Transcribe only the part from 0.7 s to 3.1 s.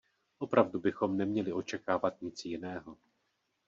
bychom neměli očekávat nic jiného.